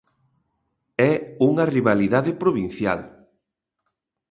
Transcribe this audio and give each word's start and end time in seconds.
É 1.11 1.13
unha 1.49 1.65
rivalidade 1.75 2.31
provincial. 2.41 3.01